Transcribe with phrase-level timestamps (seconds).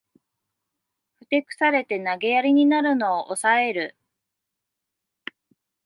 [1.19, 3.95] ふてくされて投げやりになるのをおさえる